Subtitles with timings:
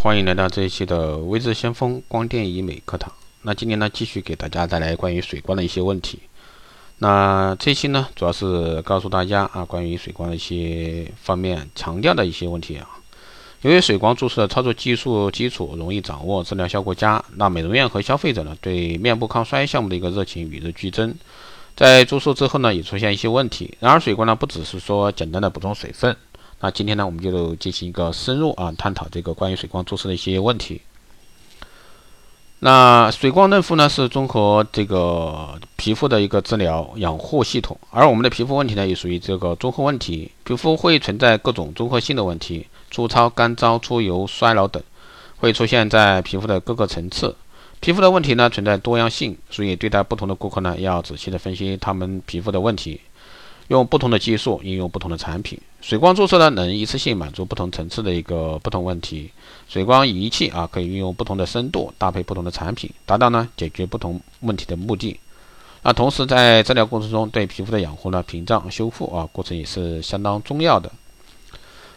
[0.00, 3.12] 欢迎来到这一期的微智先锋光电医美课堂。
[3.42, 6.20] 那今天呢，继续给大家带来关于水光的一些问题。
[6.98, 12.88] 那这期呢，主要是告诉大家啊，关于水光的一些方面强调的一些问题啊。
[13.62, 21.12] 由于水光注射操作技术基础容易掌握，治疗效果佳，那美容院和消费者呢，对面部抗衰项目的一个热情与日俱增。
[21.74, 23.76] 在注射之后呢，也出现一些问题。
[23.80, 26.16] 然而，水光呢，不只是说简单的补充水分。
[26.60, 30.80] 那今天呢，我们就进行一个深入啊探讨这个关于水光注射的一些问题。
[32.60, 40.32] 那水光嫩肤呢，是综合这个皮肤的一个治疗养护系统，而我们的皮肤问题呢，也属于这个综合问题。
[40.42, 44.82] 皮肤会存在各种综合性的问题，粗糙、干燥、出油、衰老等，
[45.36, 47.36] 会出现在皮肤的各个层次。
[47.78, 53.00] 皮肤的问题呢，存在多样性，所以对待不同的顾客呢，要仔细的分析他们皮肤的问题。
[53.68, 59.30] 用不同的技术应用不同的产品，水光注射呢能一次性满足不同层次的一个不同问题。
[59.68, 65.20] 水光仪器啊可以运用不同的深度搭配不同的产品，达到呢解决不同问题的目的。
[65.82, 70.90] 那同时在治疗过程中对皮肤的养护呢屏障修复啊过程也是相当重要的。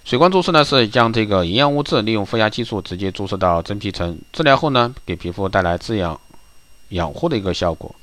[0.03, 6.19] 水光注射呢是将这个营养物质利用负压技术直接注射到真皮层，治疗后呢给皮肤带来滋养
[6.89, 7.95] 养护的一个效果。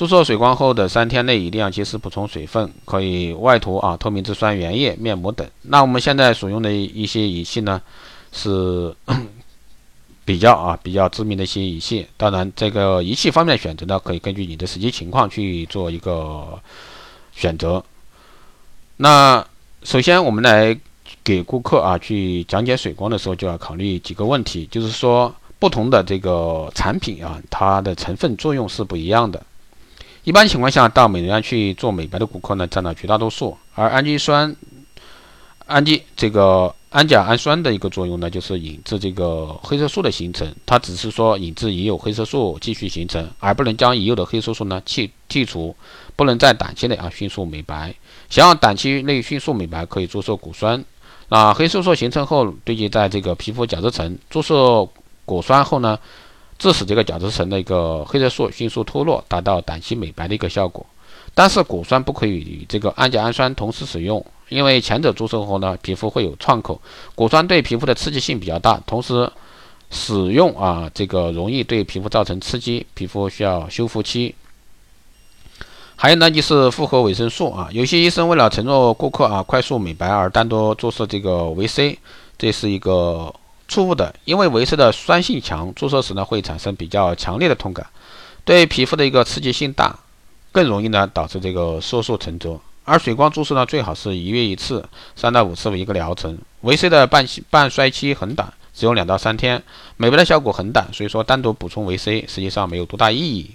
[0.00, 5.46] 注射水光后的三天内一定要及时补充水分，可以外涂啊透明质酸原液、面膜等。
[5.60, 7.82] 那我们现在所用的一些仪器呢，
[8.32, 8.96] 是
[10.24, 12.06] 比较啊比较知名的一些仪器。
[12.16, 16.58] 当然，这个仪器方面选择呢，可以根据你的实际情况去做一个
[17.34, 17.84] 选择。
[18.96, 19.46] 那
[19.82, 20.74] 首先我们来
[21.22, 29.44] 给顾客啊去讲解水光的时候，就要考虑几个问题，就是说不同的这个产品啊，它的成分作用是不一样的。
[30.24, 33.56] 一般情况下，到美容院去做美白的顾客呢，占了绝大多数。
[33.74, 34.54] 而氨基酸、
[35.66, 40.54] 氨基这个氨甲氨酸的一个作用呢，就是引致这个黑色素的形成。
[40.66, 45.74] 它只是说引致已有黑色素继续形成，而不能将已有的黑色素呢去剔除，
[46.16, 47.94] 不能在短期内啊迅速美白。
[48.28, 50.84] 想要短期内迅速美白，可以注射果酸。
[51.30, 54.86] 那黑色素形成后堆积在这个皮肤角质层，注射
[55.24, 55.98] 果酸后呢？
[56.60, 60.84] 致使这个角质层的一个黑色素迅速脱落，达到短期美白的一个效果。
[61.34, 66.78] 但是果酸不可以与这个氨甲氨酸同时使用，因为前者注射后呢，皮肤会有创口，
[67.14, 69.30] 果酸对皮肤的刺激性比较大，同时
[69.90, 74.34] 使用啊这个容易对皮肤造成刺激，皮肤需要修复期。
[75.96, 81.98] 还有呢就是复合维生素啊，有些医生为了承诺顾客啊快速美白而单独注射这个维 C，
[82.36, 83.34] 这是一个。
[83.70, 87.86] 错误的，因为维 C 的酸性强，注射时呢会产生比较强烈的痛感，
[88.44, 89.96] 对皮肤的一个刺激性大，
[90.50, 92.60] 更容易呢导致这个色素沉着。
[92.84, 96.36] 而水光注射呢最好是一月一次，三到五次为一个疗程。
[96.62, 99.62] 维 C 的半期半衰期很短，只有两到三天，
[99.96, 103.52] 美白的效果很短，所以说单独补充维 C 实际上没有多大意义。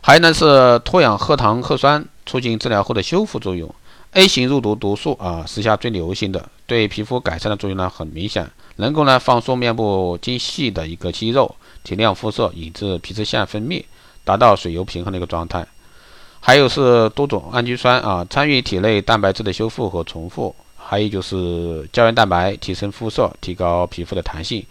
[0.00, 3.72] 还有呢是脱氧核糖核酸，促进治疗后的修复作用。
[4.14, 8.48] A 型肉毒毒素啊，时下最流行的，对皮肤改善的作用呢很明显。
[8.76, 11.52] 能够呢放松面部精细的一个肌肉，
[11.82, 13.84] 提亮肤色，引致皮脂腺分泌，
[14.24, 15.66] 达到水油平衡的一个状态。
[16.38, 20.54] 还有是多种氨基酸啊，参与体内蛋白质的修复和重复。
[20.76, 24.64] 还有就是胶原蛋白，提升肤色，提高皮肤的弹性。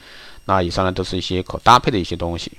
[0.46, 2.50] 那以上呢都是一些可搭配的一些东西。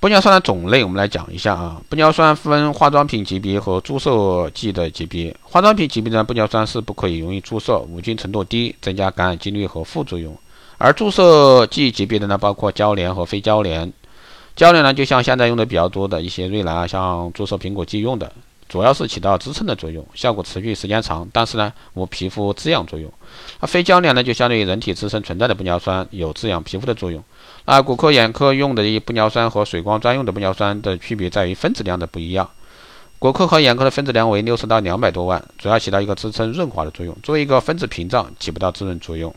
[0.00, 1.82] 玻尿酸的种类，我们来讲一下啊。
[1.90, 5.34] 玻尿酸分化妆品级别和注射剂的级别。
[5.42, 10.32] 化妆品级别的玻尿酸是不可以容易注射，无菌程度低，增加感染几率和副作用。
[10.76, 13.92] 而注射剂级别的呢，包括交联和非交联。
[14.54, 18.32] 交联呢，就像现在用的比较多的一些瑞兰啊，像注射苹果肌用的，
[18.68, 23.12] 主要是起到支撑的作用，效果持续时间长，但是呢，无皮肤滋养作用。
[23.60, 27.20] 那非交联呢，就相对于人体自身存在的玻尿酸，有滋养皮肤的作用。
[27.68, 32.48] 啊，骨科、眼科用的一玻尿酸和水光专用的玻尿酸的区别在于分子量的不一样。
[33.18, 39.34] 骨科和眼科的分子量为六十到两百多万，主要起到一个支撑润滑的作用，作为一个分子屏障，起不到滋润作用。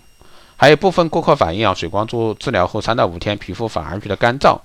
[0.56, 4.58] 还有部分顾客反映啊，水光注治疗后三到五天皮肤反而觉得干燥，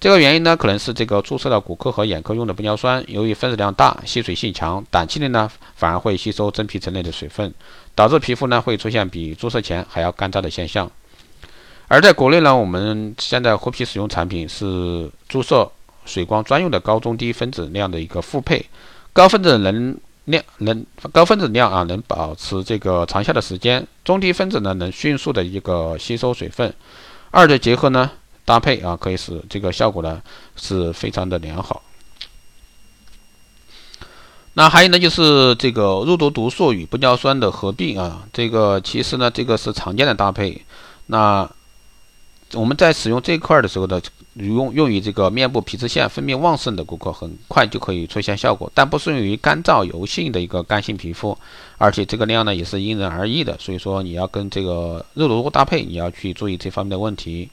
[0.00, 7.54] 这个原因呢，可能是这个注射了骨科和眼科用的玻尿酸，由于分子量大、吸水性强，短期内呢反而会吸收真皮层内的水分，
[7.94, 10.90] 导致皮肤呢会出现比注射前还要干燥的现象。
[11.92, 15.70] 而在国内呢，我们现在获批使用产品是注射
[16.06, 18.64] 水光专用的高中低分子量的一个复配，
[19.12, 19.94] 高分子能
[20.24, 26.72] 量能高分子量啊，能保持这个长效的时间，中低分子呢能迅速的一个吸收水分，
[27.30, 28.10] 二者结合呢
[28.46, 30.22] 搭配啊，可以使这个效果呢
[30.56, 31.82] 是非常的良好。
[34.54, 40.64] 那还有呢就是这个肉毒毒素与玻尿酸的合并啊，这个其实呢这个是常见的搭配，
[41.08, 41.46] 那。
[42.54, 44.00] 我们在使用这一块的时候呢，
[44.34, 51.36] 用用于这个面部皮脂腺分泌旺盛的顾客，很快就可以出现效果，但不适用于干燥油性的一个干性皮肤，
[51.78, 57.48] 而且这个量呢也是因人而异的，所以说你要跟这个肉毒搭配，你要去注意这方面的问题。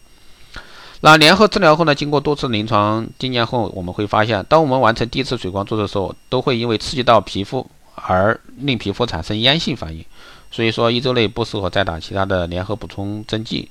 [1.01, 10.03] 那联合治疗后呢，经过多次临床经验后，我们会发现，当我们完成第一次水光注射的时候，都会因为刺激到皮肤而令皮肤产生炎性反应，
[10.51, 13.69] 所以说一周内不适合再打其他的联合补充针剂。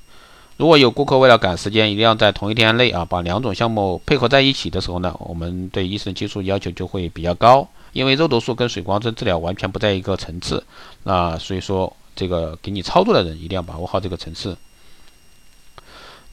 [0.59, 10.61] 如果有顾客为了赶时间，一定要在同一天内啊把两种项目配合在一起的时候呢，我们对医生技术要求就会比较高，因为肉毒素跟水光针治疗完全不在一个层次，
[11.03, 14.57] 那所以说这个给你操作的人一定要把握好这个层次。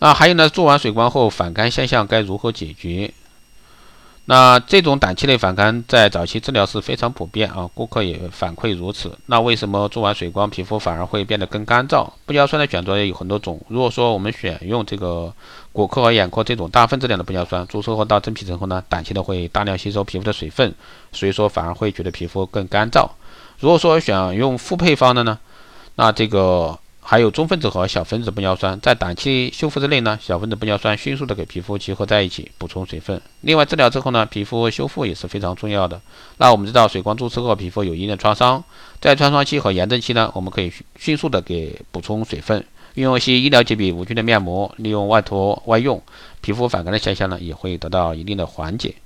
[0.01, 3.15] 那还有呢，做完水光后反干现象该如何解决？
[4.29, 9.17] 那这种胆气类反干在早期治疗是非常普遍啊，顾客也反馈如此。
[9.27, 12.11] 那为什么做完水光皮肤反而会变得更干燥？
[12.27, 13.61] 玻尿酸的选择也有很多种。
[13.69, 15.33] 如果说我们选用这个
[15.73, 20.75] 果壳和眼科这种大分子量的玻尿酸，注射后到真皮层后呢，胆气呢会大量吸收皮肤的水分，
[21.13, 23.09] 所以说反而会觉得皮肤更干燥。
[23.61, 25.39] 如果说选用副配方的呢，
[25.95, 26.77] 那这个。
[27.09, 33.23] 还有中分子和小分子玻尿酸，在短期修复之内呢，小分子玻尿酸迅速的给皮肤结合在一起，补充水分。
[33.43, 36.01] 另外，治疗之后呢，皮肤修复也是非常重要的。
[36.39, 38.65] 那我们知道，水光注射后皮肤有一定的创伤，
[39.01, 46.03] 在创伤期和炎症期呢，我们可以迅速的给补充水分，运用一些医疗级别无菌的面膜，利用外涂外用，
[46.41, 48.97] 皮肤反干的现象呢，也会得到一定的缓解。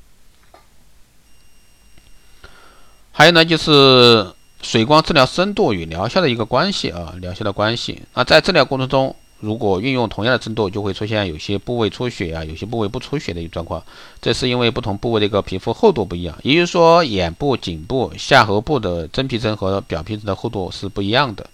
[3.12, 4.32] 还有呢，就是。
[4.62, 8.02] 水光治疗深度与疗效的一个关系啊，疗效的关系。
[8.14, 13.82] 那在治疗过程中，如果运用同样的深度，就会出现有些部位出血啊，有些部位不出血的一个状况。
[14.20, 21.46] 这是因为不同部位的一个皮肤厚度不一样，也就是说，眼部、颈部、下颌部的真皮层和表皮层的厚度是不一样的。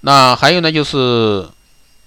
[0.00, 1.48] 那还有呢，就是。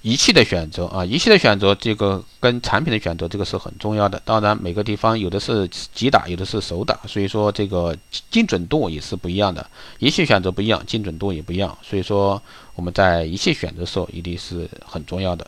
[0.02, 4.22] 仪器的选择啊，仪器的选择，这个跟产品的选择，这个是很重要的。
[4.24, 7.94] 当然，每个地方有的是击打，有的是手打，所以说这个
[8.32, 9.70] 精准度也是不一样的。
[9.98, 11.78] 仪器选择不一样，精准度也不一样。
[11.82, 12.42] 所以说
[12.76, 15.46] 我们在仪器选择时候，一定是很重要的。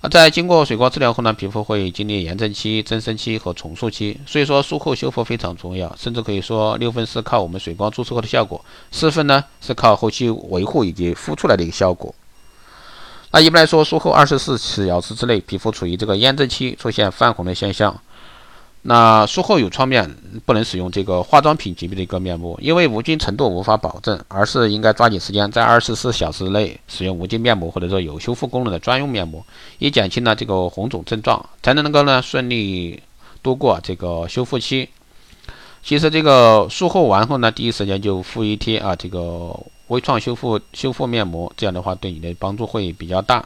[0.00, 12.12] 那在经过水光治疗后呢，皮肤会经历炎症期、增生期和重塑期，所以说术后修复非常重要，甚至可以说六分是靠我们水光注射后的效果，四分呢是靠后期维护以及敷出来的一个效果。
[13.34, 17.98] 那一般来说，术后二十四小时之内，皮肤处于这个炎症期，出现泛红的现象。
[18.82, 20.14] 那术后有创面，
[20.44, 29.42] 不能使用这个化妆品级别的一个面膜，因为无菌程度无法保证，而是应该抓紧时间，在二十四小时内使用无菌面膜，或者说有修复功能的专用面膜，
[29.78, 33.02] 以减轻呢这个红肿症状，才能能够呢顺利
[33.42, 34.90] 度过这个修复期。
[35.82, 39.58] 其实这个术后完后呢，第一时间就敷一贴啊这个。
[39.92, 43.44] 微创修复修复面膜，这样的话对你的帮助会比较大。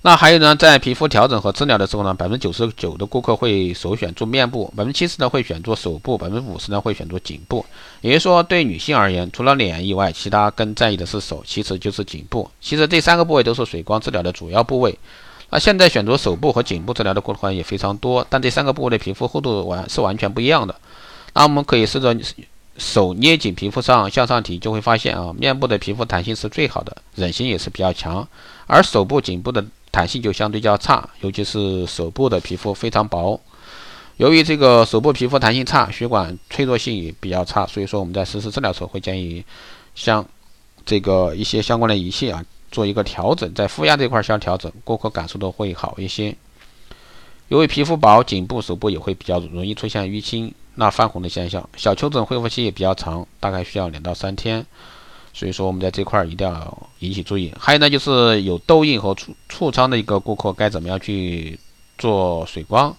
[0.00, 7.66] 那还有呢，在皮肤调整和治疗的时候呢，百分之九十九的顾客会首选做面部，百分之七十呢会选做手部，百分之五十呢会选做颈部。
[8.00, 12.48] 也就是说，对女性而言，除了脸以外，其他更在意的是手，其次就是颈部。
[12.60, 14.96] 其实这三个部位都是水光治疗的主要部位。
[15.50, 20.74] 那现在选择手部和颈部治疗的顾客也非常多，但这三个部位的皮肤厚度完是完全不一样的。
[21.34, 22.16] 那我们可以试着。
[22.78, 28.26] 手捏紧皮肤上向上提，就会发现啊，面部的皮肤弹性是最好的，韧性也是比较强，
[28.68, 33.38] 而手部、颈部的弹性就相对较差，尤其是手部的皮肤非常薄。
[34.16, 39.44] 由于这个手部皮肤弹性差，血管脆弱性也比较差，所以说我们在实施治疗时候会建议
[39.94, 40.24] 像
[40.86, 46.32] 这个一些相关的仪器啊做一个调整，在负压这块相调整，顾客感受都会好一些。
[47.48, 50.54] 由于皮肤薄，颈部、手部也会比较容易出现淤青。
[50.80, 54.64] 那泛红的现象，小丘疹恢复期也比较长，大概需要两到三天，
[55.32, 57.52] 所以说我们在这块儿一定要引起注意。
[57.58, 61.58] 还有呢，就是有痘印和痤痤疮的一个顾客该怎么样去
[61.98, 62.94] 做水光？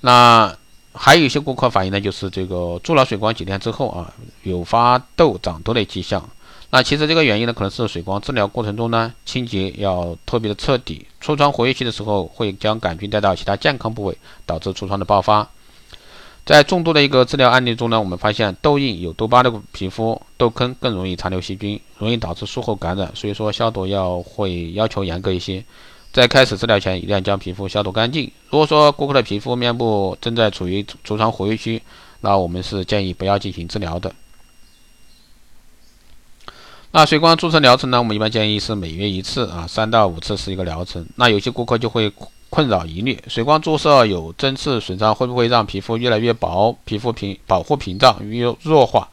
[0.00, 0.52] 那
[0.92, 6.28] 还有一些顾客反映呢，就是这个做了水光几天之后啊，有发痘长痘的迹象。
[6.70, 11.06] 那其实这个原因呢，可能是水光治疗过程中呢，清洁要特别的彻底。
[11.22, 15.48] 痤疮活跃期的时候，会将杆菌带到其他健康部位，导致痤疮的爆发。
[16.46, 23.08] 在众多的一个治疗案例中呢，我们发现痘印有痘疤的皮肤，痘坑更容易残留细菌，容易导致术后感染。
[23.14, 25.64] 所以说消毒要会要求严格一些。
[26.12, 28.24] 在开始治疗前，一定要将皮肤消毒干净。
[28.48, 31.80] 如果说顾客的皮肤面部正在处于痤疮活跃期，
[32.22, 34.12] 那我们是建议不要进行治疗的。
[36.90, 41.06] 那水光注射疗程呢，我们一般建议是每月一次啊，三到五次是一个疗程。
[41.14, 42.12] 那有些顾客就会。
[42.50, 46.76] 困扰疑虑：水光注射有针刺损伤，会不会让皮肤越来越薄？
[46.84, 49.08] 皮肤屏保护屏障越弱化？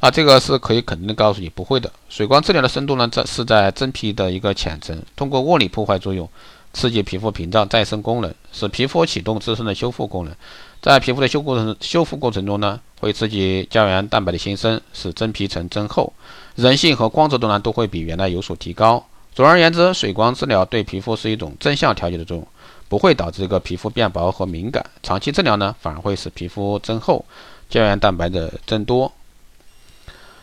[0.00, 1.92] 啊，这个是可以肯定的告诉你不会的。
[2.08, 6.28] 水光治疗的深度呢，在是在真皮的一个浅层，通过物理破坏作用，
[6.72, 10.34] 刺激皮肤屏障再生功能，使皮肤启动自身的修复功能。
[10.80, 16.12] 在皮肤的修过程修复过程中呢，会刺激胶原蛋白的新生，使真皮层增厚，
[16.56, 19.04] 韧性和光泽度呢都会比原来有所提高。
[19.34, 22.46] 总而言之，水光治疗对皮肤是一种正向调节的作用，
[22.92, 24.84] 不会导致这个皮肤变薄和敏感。
[25.02, 27.24] 长期治疗呢，反而会使皮肤增厚，
[27.70, 29.10] 胶原蛋白的增多。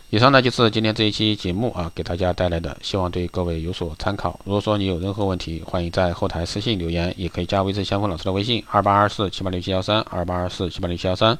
[0.10, 4.40] 以上呢就是今天这一期节目啊，给大家带来的，希望对各位有所参考。
[4.46, 11.38] 如果说你有任何问题，欢迎在后台私信留言，也可以加微之相锋老师的微信二八二四七八六七幺三二八二四七八六七幺三。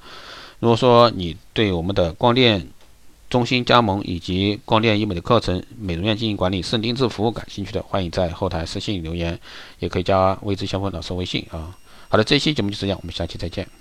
[0.60, 2.68] 如果说你对我们的光电
[3.30, 9.40] 中心加盟以及光电医美的课程、美容院经营管理、私人定制服务感兴趣的，欢迎在后台私信留言，
[9.78, 11.78] 也可以加未知相锋老师微信啊。
[12.10, 13.79] 好的，这期节目就是这样，我们下期再见。